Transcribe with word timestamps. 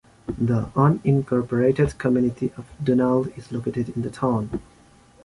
The 0.39 0.63
unincorporated 0.75 1.99
community 1.99 2.51
of 2.57 2.65
Donald 2.83 3.31
is 3.37 3.51
located 3.51 3.89
in 3.89 4.01
the 4.01 4.09
town. 4.09 4.59